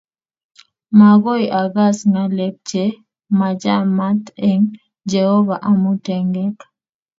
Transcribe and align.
Makoi 0.97 1.43
okas 1.61 1.97
ngalek 2.11 2.55
che 2.69 2.83
machamat 3.37 4.21
eng 4.49 4.63
Jehovah 5.11 5.63
amu 5.69 5.91
tengek 6.05 6.57